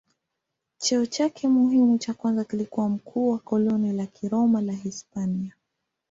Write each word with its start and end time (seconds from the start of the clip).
Cheo 0.77 1.05
chake 1.05 1.47
muhimu 1.47 1.97
cha 1.97 2.13
kwanza 2.13 2.43
kilikuwa 2.43 2.89
mkuu 2.89 3.29
wa 3.29 3.39
koloni 3.39 3.93
la 3.93 4.05
Kiroma 4.05 4.61
la 4.61 4.73
Hispania. 4.73 5.55